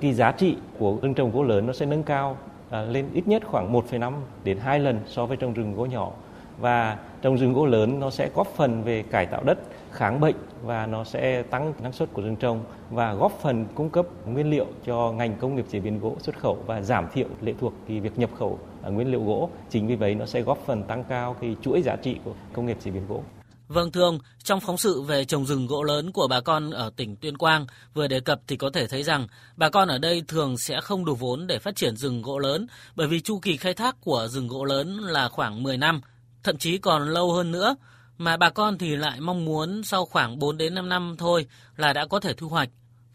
Cái 0.00 0.12
giá 0.12 0.32
trị 0.32 0.56
của 0.78 0.98
rừng 1.02 1.14
trồng 1.14 1.32
gỗ 1.32 1.42
lớn 1.42 1.66
nó 1.66 1.72
sẽ 1.72 1.86
nâng 1.86 2.02
cao 2.02 2.36
à, 2.70 2.82
lên 2.82 3.06
ít 3.14 3.28
nhất 3.28 3.42
khoảng 3.46 3.72
1,5 3.72 4.12
đến 4.44 4.58
2 4.58 4.80
lần 4.80 5.00
so 5.06 5.26
với 5.26 5.36
trồng 5.36 5.52
rừng 5.52 5.74
gỗ 5.74 5.86
nhỏ 5.86 6.12
và 6.58 6.98
trồng 7.22 7.38
rừng 7.38 7.52
gỗ 7.52 7.66
lớn 7.66 8.00
nó 8.00 8.10
sẽ 8.10 8.30
góp 8.34 8.46
phần 8.46 8.84
về 8.84 9.02
cải 9.02 9.26
tạo 9.26 9.42
đất, 9.44 9.58
kháng 9.92 10.20
bệnh 10.20 10.36
và 10.62 10.86
nó 10.86 11.04
sẽ 11.04 11.42
tăng 11.42 11.72
năng 11.82 11.92
suất 11.92 12.12
của 12.12 12.22
rừng 12.22 12.36
trồng 12.36 12.64
và 12.90 13.14
góp 13.14 13.38
phần 13.42 13.66
cung 13.74 13.90
cấp 13.90 14.06
nguyên 14.26 14.50
liệu 14.50 14.66
cho 14.86 15.12
ngành 15.12 15.36
công 15.36 15.56
nghiệp 15.56 15.66
chế 15.70 15.80
biến 15.80 16.00
gỗ 16.00 16.16
xuất 16.20 16.38
khẩu 16.38 16.58
và 16.66 16.80
giảm 16.80 17.08
thiểu 17.12 17.28
lệ 17.40 17.54
thuộc 17.60 17.72
cái 17.88 18.00
việc 18.00 18.18
nhập 18.18 18.30
khẩu 18.38 18.58
à, 18.82 18.90
nguyên 18.90 19.10
liệu 19.10 19.24
gỗ. 19.24 19.50
Chính 19.70 19.86
vì 19.86 19.96
vậy 19.96 20.14
nó 20.14 20.26
sẽ 20.26 20.40
góp 20.40 20.58
phần 20.66 20.82
tăng 20.82 21.04
cao 21.04 21.36
cái 21.40 21.56
chuỗi 21.62 21.82
giá 21.82 21.96
trị 21.96 22.16
của 22.24 22.32
công 22.52 22.66
nghiệp 22.66 22.78
chế 22.84 22.90
biến 22.90 23.06
gỗ. 23.08 23.22
Vâng 23.68 23.92
thưa 23.92 24.02
ông, 24.02 24.18
trong 24.42 24.60
phóng 24.60 24.78
sự 24.78 25.02
về 25.02 25.24
trồng 25.24 25.46
rừng 25.46 25.66
gỗ 25.66 25.82
lớn 25.82 26.12
của 26.12 26.28
bà 26.28 26.40
con 26.40 26.70
ở 26.70 26.90
tỉnh 26.96 27.16
Tuyên 27.16 27.38
Quang 27.38 27.66
vừa 27.94 28.06
đề 28.06 28.20
cập 28.20 28.40
thì 28.46 28.56
có 28.56 28.70
thể 28.74 28.86
thấy 28.86 29.02
rằng 29.02 29.26
bà 29.56 29.68
con 29.70 29.88
ở 29.88 29.98
đây 29.98 30.22
thường 30.28 30.58
sẽ 30.58 30.80
không 30.80 31.04
đủ 31.04 31.14
vốn 31.14 31.46
để 31.46 31.58
phát 31.58 31.76
triển 31.76 31.96
rừng 31.96 32.22
gỗ 32.22 32.38
lớn 32.38 32.66
bởi 32.94 33.06
vì 33.06 33.20
chu 33.20 33.38
kỳ 33.38 33.56
khai 33.56 33.74
thác 33.74 33.96
của 34.00 34.28
rừng 34.30 34.48
gỗ 34.48 34.64
lớn 34.64 34.98
là 34.98 35.28
khoảng 35.28 35.62
10 35.62 35.76
năm 35.76 36.00
thậm 36.44 36.56
chí 36.56 36.78
còn 36.78 37.08
lâu 37.08 37.32
hơn 37.32 37.52
nữa, 37.52 37.76
mà 38.18 38.36
bà 38.36 38.50
con 38.50 38.78
thì 38.78 38.96
lại 38.96 39.20
mong 39.20 39.44
muốn 39.44 39.82
sau 39.84 40.04
khoảng 40.04 40.38
4 40.38 40.56
đến 40.56 40.74
5 40.74 40.88
năm 40.88 41.14
thôi 41.18 41.46
là 41.76 41.92
đã 41.92 42.06
có 42.06 42.20
thể 42.20 42.34
thu 42.34 42.48
hoạch, 42.48 42.68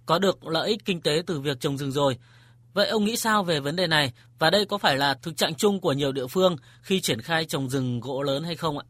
có 0.05 0.19
được 0.19 0.47
lợi 0.47 0.69
ích 0.69 0.85
kinh 0.85 1.01
tế 1.01 1.23
từ 1.27 1.39
việc 1.39 1.59
trồng 1.59 1.77
rừng 1.77 1.91
rồi. 1.91 2.17
Vậy 2.73 2.87
ông 2.87 3.03
nghĩ 3.03 3.15
sao 3.15 3.43
về 3.43 3.59
vấn 3.59 3.75
đề 3.75 3.87
này 3.87 4.13
và 4.39 4.49
đây 4.49 4.65
có 4.65 4.77
phải 4.77 4.97
là 4.97 5.13
thực 5.21 5.37
trạng 5.37 5.55
chung 5.55 5.79
của 5.79 5.93
nhiều 5.93 6.11
địa 6.11 6.27
phương 6.27 6.55
khi 6.81 7.01
triển 7.01 7.21
khai 7.21 7.45
trồng 7.45 7.69
rừng 7.69 7.99
gỗ 7.99 8.23
lớn 8.23 8.43
hay 8.43 8.55
không 8.55 8.77
ạ? 8.77 8.85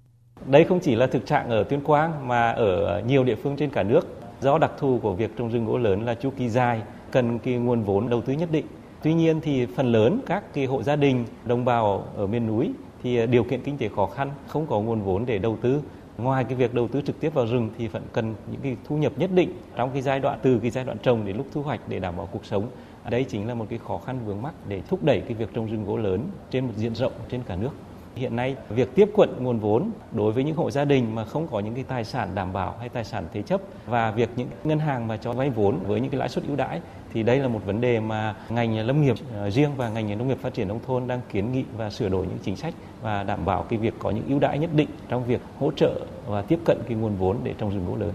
Đây 0.45 0.65
không 0.69 0.79
chỉ 0.79 0.95
là 0.95 1.07
thực 1.07 1.25
trạng 1.25 1.49
ở 1.49 1.63
Tuyên 1.63 1.81
Quang 1.81 2.27
mà 2.27 2.51
ở 2.51 3.01
nhiều 3.07 3.23
địa 3.23 3.35
phương 3.43 3.55
trên 3.57 3.69
cả 3.69 3.83
nước. 3.83 4.01
Do 4.41 4.57
đặc 4.57 4.71
thù 4.79 4.99
của 5.03 5.13
việc 5.13 5.31
trồng 5.37 5.51
rừng 5.51 5.65
gỗ 5.65 5.77
lớn 5.77 6.05
là 6.05 6.13
chu 6.13 6.33
kỳ 6.37 6.49
dài, 6.49 6.81
cần 7.11 7.39
cái 7.39 7.53
nguồn 7.53 7.83
vốn 7.83 8.09
đầu 8.09 8.21
tư 8.21 8.33
nhất 8.33 8.51
định. 8.51 8.65
Tuy 9.03 9.13
nhiên 9.13 9.41
thì 9.41 9.65
phần 9.65 9.91
lớn 9.91 10.21
các 10.25 10.53
cái 10.53 10.65
hộ 10.65 10.83
gia 10.83 10.95
đình, 10.95 11.25
đồng 11.45 11.65
bào 11.65 12.13
ở 12.17 12.27
miền 12.27 12.47
núi 12.47 12.71
thì 13.03 13.17
ờ, 13.17 13.25
điều 13.25 13.43
kiện 13.43 13.61
kinh 13.61 13.77
tế 13.77 13.89
khó 13.89 14.05
khăn, 14.05 14.31
không 14.47 14.67
có 14.67 14.79
nguồn 14.79 15.01
vốn 15.01 15.25
để 15.25 15.37
đầu 15.37 15.57
tư. 15.61 15.81
Ngoài 16.17 16.43
cái 16.43 16.55
việc 16.55 16.73
đầu 16.73 16.87
tư 16.87 17.01
trực 17.01 17.19
tiếp 17.19 17.33
vào 17.33 17.45
rừng 17.45 17.69
thì 17.77 17.87
vẫn 17.87 18.03
cần 18.13 18.35
những 18.51 18.61
cái 18.61 18.75
thu 18.87 18.97
nhập 18.97 19.13
nhất 19.17 19.29
định 19.33 19.53
trong 19.75 19.89
cái 19.93 20.01
giai 20.01 20.19
đoạn 20.19 20.39
từ 20.41 20.59
cái 20.59 20.71
giai 20.71 20.83
đoạn 20.83 20.97
trồng 21.03 21.25
đến 21.25 21.37
lúc 21.37 21.45
thu 21.53 21.61
hoạch 21.61 21.79
để 21.87 21.99
đảm 21.99 22.17
bảo 22.17 22.25
cuộc 22.31 22.45
sống. 22.45 22.67
Đây 23.09 23.23
chính 23.23 23.47
là 23.47 23.53
một 23.53 23.65
cái 23.69 23.79
khó 23.87 23.97
khăn 23.97 24.19
vướng 24.25 24.41
mắc 24.41 24.53
để 24.67 24.81
thúc 24.87 25.03
đẩy 25.03 25.21
cái 25.21 25.33
việc 25.33 25.53
trồng 25.53 25.67
rừng 25.67 25.85
gỗ 25.85 25.97
lớn 25.97 26.21
trên 26.51 26.65
một 26.65 26.73
diện 26.75 26.95
rộng 26.95 27.13
trên 27.29 27.41
cả 27.43 27.55
nước. 27.55 27.71
Hiện 28.19 28.35
nay, 28.35 28.55
việc 28.69 28.95
tiếp 28.95 29.09
cận 29.17 29.29
nguồn 29.39 29.59
vốn 29.59 29.91
đối 30.11 30.31
với 30.31 30.43
những 30.43 30.55
hộ 30.55 30.71
gia 30.71 30.85
đình 30.85 31.15
mà 31.15 31.25
không 31.25 31.47
có 31.47 31.59
những 31.59 31.75
cái 31.75 31.83
tài 31.83 32.03
sản 32.03 32.35
đảm 32.35 32.53
bảo 32.53 32.77
hay 32.79 32.89
tài 32.89 33.03
sản 33.03 33.27
thế 33.33 33.41
chấp 33.41 33.61
và 33.85 34.11
việc 34.11 34.29
những 34.35 34.47
ngân 34.63 34.79
hàng 34.79 35.07
mà 35.07 35.17
cho 35.17 35.33
vay 35.33 35.49
vốn 35.49 35.79
với 35.83 36.01
những 36.01 36.11
cái 36.11 36.19
lãi 36.19 36.29
suất 36.29 36.47
ưu 36.47 36.55
đãi 36.55 36.81
thì 37.13 37.23
đây 37.23 37.39
là 37.39 37.47
một 37.47 37.61
vấn 37.65 37.81
đề 37.81 37.99
mà 37.99 38.35
ngành 38.49 38.87
lâm 38.87 39.01
nghiệp 39.01 39.15
ờ, 39.35 39.49
riêng 39.49 39.71
và 39.77 39.89
ngành 39.89 40.17
nông 40.17 40.27
nghiệp 40.27 40.37
phát 40.41 40.53
triển 40.53 40.67
nông 40.67 40.79
thôn 40.85 41.07
đang 41.07 41.21
kiến 41.31 41.51
nghị 41.51 41.63
và 41.77 41.89
sửa 41.89 42.09
đổi 42.09 42.27
những 42.27 42.37
chính 42.43 42.55
sách 42.55 42.73
và 43.01 43.23
đảm 43.23 43.45
bảo 43.45 43.65
cái 43.69 43.79
việc 43.79 43.93
có 43.99 44.11
những 44.11 44.27
ưu 44.27 44.39
đãi 44.39 44.59
nhất 44.59 44.69
định 44.73 44.89
trong 45.09 45.25
việc 45.25 45.41
hỗ 45.59 45.71
trợ 45.71 46.01
và 46.27 46.41
tiếp 46.41 46.59
cận 46.65 46.77
cái 46.87 46.97
nguồn 46.97 47.15
vốn 47.15 47.37
để 47.43 47.53
trồng 47.57 47.71
rừng 47.71 47.85
gỗ 47.87 47.95
lớn. 47.95 48.13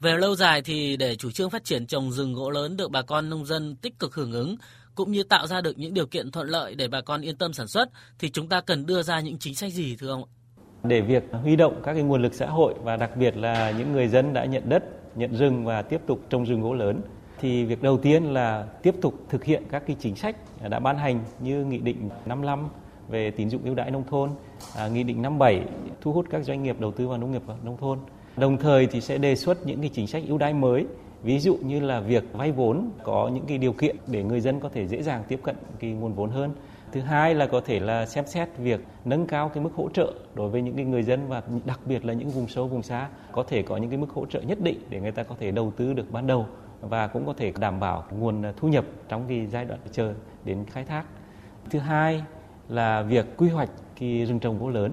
Về 0.00 0.16
lâu 0.18 0.34
dài 0.34 0.62
thì 0.62 0.96
để 0.96 1.16
chủ 1.16 1.30
trương 1.30 1.50
phát 1.50 1.64
triển 1.64 1.86
trồng 1.86 2.12
rừng 2.12 2.34
gỗ 2.34 2.50
lớn 2.50 2.76
được 2.76 2.90
bà 2.90 3.02
con 3.02 3.30
nông 3.30 3.46
dân 3.46 3.76
tích 3.76 3.98
cực 3.98 4.14
hưởng 4.14 4.32
ứng 4.32 4.56
cũng 5.00 5.12
như 5.12 5.22
tạo 5.22 5.46
ra 5.46 5.60
được 5.60 5.78
những 5.78 5.94
điều 5.94 6.06
kiện 6.06 6.30
thuận 6.30 6.48
lợi 6.48 6.74
để 6.74 6.88
bà 6.88 7.00
con 7.00 7.20
yên 7.20 7.36
tâm 7.36 7.52
sản 7.52 7.68
xuất 7.68 7.88
thì 8.18 8.30
chúng 8.30 8.48
ta 8.48 8.60
cần 8.60 8.86
đưa 8.86 9.02
ra 9.02 9.20
những 9.20 9.38
chính 9.38 9.54
sách 9.54 9.72
gì 9.72 9.96
thưa 9.96 10.08
ông? 10.08 10.22
Để 10.84 11.00
việc 11.00 11.22
huy 11.42 11.56
động 11.56 11.80
các 11.82 11.92
cái 11.94 12.02
nguồn 12.02 12.22
lực 12.22 12.34
xã 12.34 12.46
hội 12.46 12.74
và 12.82 12.96
đặc 12.96 13.16
biệt 13.16 13.36
là 13.36 13.70
những 13.70 13.92
người 13.92 14.08
dân 14.08 14.32
đã 14.32 14.44
nhận 14.44 14.68
đất, 14.68 14.84
nhận 15.16 15.36
rừng 15.36 15.64
và 15.64 15.82
tiếp 15.82 16.00
tục 16.06 16.20
trồng 16.30 16.46
rừng 16.46 16.60
gỗ 16.60 16.74
lớn 16.74 17.00
thì 17.40 17.64
việc 17.64 17.82
đầu 17.82 17.98
tiên 17.98 18.24
là 18.24 18.66
tiếp 18.82 18.94
tục 19.02 19.14
thực 19.28 19.44
hiện 19.44 19.62
các 19.70 19.82
cái 19.86 19.96
chính 20.00 20.16
sách 20.16 20.36
đã 20.68 20.78
ban 20.78 20.98
hành 20.98 21.24
như 21.40 21.64
nghị 21.64 21.78
định 21.78 22.08
55 22.26 22.68
về 23.08 23.30
tín 23.30 23.50
dụng 23.50 23.64
ưu 23.64 23.74
đãi 23.74 23.90
nông 23.90 24.04
thôn, 24.10 24.30
à, 24.76 24.88
nghị 24.88 25.02
định 25.02 25.22
57 25.22 25.60
thu 26.00 26.12
hút 26.12 26.26
các 26.30 26.44
doanh 26.44 26.62
nghiệp 26.62 26.80
đầu 26.80 26.92
tư 26.92 27.08
vào 27.08 27.18
nông 27.18 27.32
nghiệp 27.32 27.42
và 27.46 27.54
nông 27.64 27.76
thôn. 27.76 27.98
Đồng 28.36 28.56
thời 28.56 28.86
thì 28.86 29.00
sẽ 29.00 29.18
đề 29.18 29.36
xuất 29.36 29.66
những 29.66 29.80
cái 29.80 29.90
chính 29.94 30.06
sách 30.06 30.22
ưu 30.28 30.38
đãi 30.38 30.54
mới 30.54 30.86
ví 31.22 31.38
dụ 31.38 31.56
như 31.56 31.80
là 31.80 32.00
việc 32.00 32.24
vay 32.32 32.52
vốn 32.52 32.90
có 33.02 33.30
những 33.34 33.44
cái 33.46 33.58
điều 33.58 33.72
kiện 33.72 33.96
để 34.06 34.22
người 34.22 34.40
dân 34.40 34.60
có 34.60 34.68
thể 34.68 34.86
dễ 34.86 35.02
dàng 35.02 35.22
tiếp 35.28 35.40
cận 35.42 35.56
cái 35.78 35.90
nguồn 35.90 36.12
vốn 36.12 36.30
hơn. 36.30 36.50
Thứ 36.92 37.00
hai 37.00 37.34
là 37.34 37.46
có 37.46 37.60
thể 37.60 37.80
là 37.80 38.06
xem 38.06 38.26
xét 38.26 38.48
việc 38.58 38.80
nâng 39.04 39.26
cao 39.26 39.48
cái 39.48 39.64
mức 39.64 39.70
hỗ 39.74 39.88
trợ 39.88 40.12
đối 40.34 40.48
với 40.48 40.62
những 40.62 40.76
cái 40.76 40.84
người 40.84 41.02
dân 41.02 41.28
và 41.28 41.42
đặc 41.64 41.80
biệt 41.84 42.04
là 42.04 42.12
những 42.12 42.28
vùng 42.28 42.48
sâu, 42.48 42.68
vùng 42.68 42.82
xa, 42.82 43.08
có 43.32 43.42
thể 43.42 43.62
có 43.62 43.76
những 43.76 43.90
cái 43.90 43.98
mức 43.98 44.10
hỗ 44.10 44.26
trợ 44.26 44.40
nhất 44.40 44.58
định 44.60 44.78
để 44.88 45.00
người 45.00 45.12
ta 45.12 45.22
có 45.22 45.34
thể 45.38 45.50
đầu 45.50 45.72
tư 45.76 45.92
được 45.92 46.12
ban 46.12 46.26
đầu 46.26 46.46
và 46.80 47.06
cũng 47.06 47.26
có 47.26 47.32
thể 47.32 47.52
đảm 47.60 47.80
bảo 47.80 48.04
nguồn 48.10 48.42
thu 48.56 48.68
nhập 48.68 48.84
trong 49.08 49.24
cái 49.28 49.46
giai 49.46 49.64
đoạn 49.64 49.80
chờ 49.92 50.14
đến 50.44 50.64
khai 50.70 50.84
thác. 50.84 51.04
Thứ 51.70 51.78
hai 51.78 52.22
là 52.68 53.02
việc 53.02 53.26
quy 53.36 53.48
hoạch 53.48 53.70
cái 54.00 54.26
rừng 54.26 54.38
trồng 54.38 54.58
gỗ 54.58 54.68
lớn. 54.68 54.92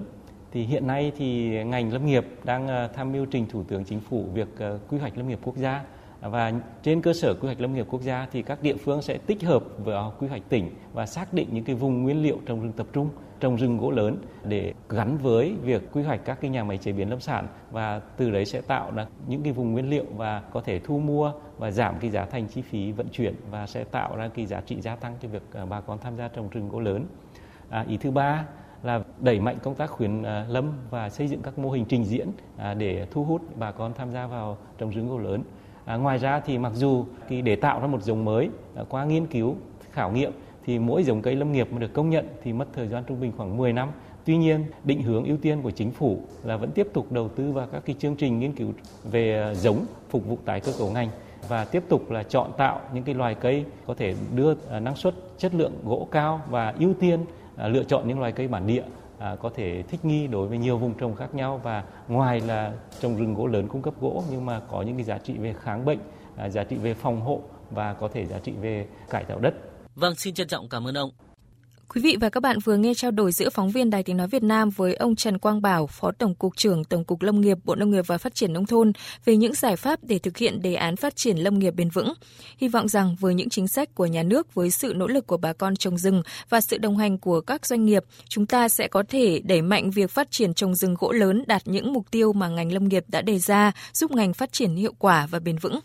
Thì 0.52 0.64
hiện 0.64 0.86
nay 0.86 1.12
thì 1.16 1.48
ngành 1.64 1.92
lâm 1.92 2.06
nghiệp 2.06 2.26
đang 2.44 2.68
ờ, 2.68 2.88
tham 2.88 3.12
mưu 3.12 3.26
trình 3.26 3.46
thủ 3.48 3.62
tướng 3.62 3.84
chính 3.84 4.00
phủ 4.00 4.24
việc 4.34 4.48
ờ, 4.58 4.78
quy 4.90 4.98
hoạch 4.98 5.16
lâm 5.16 5.28
nghiệp 5.28 5.38
quốc 5.42 5.56
gia 5.56 5.84
và 6.20 6.52
trên 6.82 7.02
cơ 7.02 7.12
sở 7.12 7.34
quy 7.34 7.46
hoạch 7.46 7.60
lâm 7.60 7.74
nghiệp 7.74 7.86
quốc 7.90 8.02
gia 8.02 8.26
thì 8.32 8.42
các 8.42 8.62
địa 8.62 8.76
phương 8.76 9.02
sẽ 9.02 9.18
tích 9.18 9.42
hợp 9.42 9.64
vào 9.78 10.14
quy 10.18 10.28
hoạch 10.28 10.42
tỉnh 10.48 10.70
và 10.92 11.06
xác 11.06 11.32
định 11.32 11.48
những 11.52 11.64
cái 11.64 11.76
vùng 11.76 12.02
nguyên 12.02 12.22
liệu 12.22 12.38
trồng 12.46 12.60
rừng 12.60 12.72
tập 12.72 12.86
trung 12.92 13.08
trồng 13.40 13.56
rừng 13.56 13.78
gỗ 13.78 13.90
lớn 13.90 14.16
để 14.44 14.74
gắn 14.88 15.18
với 15.18 15.54
việc 15.62 15.92
quy 15.92 16.02
hoạch 16.02 16.20
các 16.24 16.40
cái 16.40 16.50
nhà 16.50 16.64
máy 16.64 16.78
chế 16.78 16.92
biến 16.92 17.10
lâm 17.10 17.20
sản 17.20 17.46
và 17.70 18.00
từ 18.16 18.30
đấy 18.30 18.44
sẽ 18.44 18.60
tạo 18.60 18.90
ra 18.94 19.06
những 19.26 19.42
cái 19.42 19.52
vùng 19.52 19.72
nguyên 19.72 19.90
liệu 19.90 20.04
và 20.16 20.42
có 20.52 20.60
thể 20.60 20.78
thu 20.78 20.98
mua 20.98 21.32
và 21.58 21.70
giảm 21.70 21.94
cái 22.00 22.10
giá 22.10 22.24
thành 22.24 22.46
chi 22.46 22.62
phí 22.62 22.92
vận 22.92 23.08
chuyển 23.08 23.34
và 23.50 23.66
sẽ 23.66 23.84
tạo 23.84 24.16
ra 24.16 24.28
cái 24.28 24.46
giá 24.46 24.60
trị 24.60 24.80
gia 24.80 24.96
tăng 24.96 25.16
cho 25.20 25.28
việc 25.28 25.42
à, 25.52 25.64
bà 25.64 25.80
con 25.80 25.98
tham 25.98 26.16
gia 26.16 26.28
trồng 26.28 26.48
rừng 26.48 26.68
gỗ 26.68 26.80
lớn. 26.80 27.06
À, 27.68 27.84
ý 27.88 27.96
thứ 27.96 28.10
ba 28.10 28.44
là 28.82 29.02
đẩy 29.20 29.40
mạnh 29.40 29.58
công 29.62 29.74
tác 29.74 29.90
khuyến 29.90 30.22
à, 30.22 30.46
lâm 30.48 30.72
và 30.90 31.10
xây 31.10 31.28
dựng 31.28 31.42
các 31.42 31.58
mô 31.58 31.70
hình 31.70 31.84
trình 31.88 32.04
diễn 32.04 32.28
à, 32.56 32.74
để 32.74 33.06
thu 33.10 33.24
hút 33.24 33.42
bà 33.56 33.72
con 33.72 33.92
tham 33.94 34.12
gia 34.12 34.26
vào 34.26 34.58
trồng 34.78 34.90
rừng 34.90 35.08
gỗ 35.08 35.18
lớn. 35.18 35.42
À, 35.88 35.96
ngoài 35.96 36.18
ra 36.18 36.40
thì 36.40 36.58
mặc 36.58 36.72
dù 36.74 37.04
thì 37.28 37.42
để 37.42 37.56
tạo 37.56 37.80
ra 37.80 37.86
một 37.86 38.02
giống 38.02 38.24
mới 38.24 38.48
à, 38.74 38.84
qua 38.88 39.04
nghiên 39.04 39.26
cứu 39.26 39.56
khảo 39.92 40.12
nghiệm 40.12 40.32
thì 40.66 40.78
mỗi 40.78 41.04
giống 41.04 41.22
cây 41.22 41.36
lâm 41.36 41.52
nghiệp 41.52 41.68
mà 41.72 41.78
được 41.78 41.92
công 41.92 42.10
nhận 42.10 42.28
thì 42.42 42.52
mất 42.52 42.68
thời 42.72 42.88
gian 42.88 43.04
trung 43.06 43.20
bình 43.20 43.32
khoảng 43.36 43.56
10 43.56 43.72
năm. 43.72 43.88
Tuy 44.24 44.36
nhiên, 44.36 44.64
định 44.84 45.02
hướng 45.02 45.24
ưu 45.24 45.36
tiên 45.36 45.62
của 45.62 45.70
chính 45.70 45.90
phủ 45.90 46.18
là 46.44 46.56
vẫn 46.56 46.70
tiếp 46.70 46.88
tục 46.92 47.12
đầu 47.12 47.28
tư 47.28 47.52
vào 47.52 47.66
các 47.72 47.82
cái 47.86 47.96
chương 47.98 48.16
trình 48.16 48.38
nghiên 48.38 48.52
cứu 48.52 48.72
về 49.04 49.42
à, 49.42 49.54
giống 49.54 49.86
phục 50.10 50.26
vụ 50.26 50.38
tái 50.44 50.60
cơ 50.60 50.72
cấu 50.78 50.90
ngành 50.90 51.08
và 51.48 51.64
tiếp 51.64 51.82
tục 51.88 52.10
là 52.10 52.22
chọn 52.22 52.50
tạo 52.56 52.80
những 52.94 53.04
cái 53.04 53.14
loài 53.14 53.34
cây 53.34 53.64
có 53.86 53.94
thể 53.94 54.14
đưa 54.34 54.54
à, 54.70 54.80
năng 54.80 54.96
suất 54.96 55.14
chất 55.38 55.54
lượng 55.54 55.72
gỗ 55.84 56.08
cao 56.10 56.40
và 56.50 56.74
ưu 56.78 56.94
tiên 56.94 57.24
à, 57.56 57.68
lựa 57.68 57.84
chọn 57.84 58.08
những 58.08 58.20
loài 58.20 58.32
cây 58.32 58.48
bản 58.48 58.66
địa 58.66 58.82
À, 59.18 59.36
có 59.40 59.50
thể 59.54 59.82
thích 59.88 60.04
nghi 60.04 60.26
đối 60.26 60.48
với 60.48 60.58
nhiều 60.58 60.78
vùng 60.78 60.94
trồng 60.94 61.14
khác 61.14 61.34
nhau 61.34 61.60
và 61.62 61.84
ngoài 62.08 62.40
là 62.40 62.72
trồng 63.00 63.16
rừng 63.16 63.34
gỗ 63.34 63.46
lớn 63.46 63.68
cung 63.68 63.82
cấp 63.82 63.94
gỗ 64.00 64.24
nhưng 64.30 64.46
mà 64.46 64.60
có 64.60 64.82
những 64.82 64.96
cái 64.96 65.04
giá 65.04 65.18
trị 65.18 65.38
về 65.38 65.54
kháng 65.60 65.84
bệnh, 65.84 65.98
à, 66.36 66.48
giá 66.48 66.64
trị 66.64 66.76
về 66.76 66.94
phòng 66.94 67.20
hộ 67.20 67.42
và 67.70 67.94
có 67.94 68.08
thể 68.08 68.26
giá 68.26 68.38
trị 68.38 68.52
về 68.52 68.86
cải 69.10 69.24
tạo 69.24 69.38
đất 69.38 69.54
Vâng, 69.94 70.14
xin 70.14 70.34
trân 70.34 70.48
trọng 70.48 70.68
cảm 70.68 70.86
ơn 70.86 70.94
ông. 70.94 71.10
Quý 71.94 72.00
vị 72.00 72.16
và 72.20 72.28
các 72.30 72.42
bạn 72.42 72.58
vừa 72.58 72.76
nghe 72.76 72.94
trao 72.94 73.10
đổi 73.10 73.32
giữa 73.32 73.50
phóng 73.50 73.70
viên 73.70 73.90
Đài 73.90 74.02
Tiếng 74.02 74.16
Nói 74.16 74.28
Việt 74.28 74.42
Nam 74.42 74.70
với 74.70 74.94
ông 74.94 75.16
Trần 75.16 75.38
Quang 75.38 75.62
Bảo, 75.62 75.86
Phó 75.86 76.10
Tổng 76.10 76.34
cục 76.34 76.56
trưởng 76.56 76.84
Tổng 76.84 77.04
cục 77.04 77.22
Lâm 77.22 77.40
nghiệp, 77.40 77.58
Bộ 77.64 77.74
Nông 77.74 77.90
nghiệp 77.90 78.06
và 78.06 78.18
Phát 78.18 78.34
triển 78.34 78.52
Nông 78.52 78.66
thôn 78.66 78.92
về 79.24 79.36
những 79.36 79.54
giải 79.54 79.76
pháp 79.76 80.00
để 80.02 80.18
thực 80.18 80.36
hiện 80.36 80.62
đề 80.62 80.74
án 80.74 80.96
phát 80.96 81.16
triển 81.16 81.36
lâm 81.36 81.58
nghiệp 81.58 81.74
bền 81.74 81.90
vững. 81.90 82.12
Hy 82.58 82.68
vọng 82.68 82.88
rằng 82.88 83.16
với 83.20 83.34
những 83.34 83.48
chính 83.48 83.68
sách 83.68 83.94
của 83.94 84.06
nhà 84.06 84.22
nước, 84.22 84.54
với 84.54 84.70
sự 84.70 84.92
nỗ 84.96 85.06
lực 85.06 85.26
của 85.26 85.36
bà 85.36 85.52
con 85.52 85.76
trồng 85.76 85.98
rừng 85.98 86.22
và 86.48 86.60
sự 86.60 86.78
đồng 86.78 86.96
hành 86.96 87.18
của 87.18 87.40
các 87.40 87.66
doanh 87.66 87.84
nghiệp, 87.84 88.04
chúng 88.28 88.46
ta 88.46 88.68
sẽ 88.68 88.88
có 88.88 89.02
thể 89.08 89.40
đẩy 89.44 89.62
mạnh 89.62 89.90
việc 89.90 90.10
phát 90.10 90.30
triển 90.30 90.54
trồng 90.54 90.74
rừng 90.74 90.94
gỗ 90.98 91.12
lớn 91.12 91.44
đạt 91.46 91.62
những 91.64 91.92
mục 91.92 92.10
tiêu 92.10 92.32
mà 92.32 92.48
ngành 92.48 92.72
lâm 92.72 92.88
nghiệp 92.88 93.04
đã 93.08 93.22
đề 93.22 93.38
ra, 93.38 93.72
giúp 93.92 94.10
ngành 94.10 94.34
phát 94.34 94.52
triển 94.52 94.76
hiệu 94.76 94.92
quả 94.98 95.26
và 95.30 95.38
bền 95.38 95.58
vững. 95.58 95.80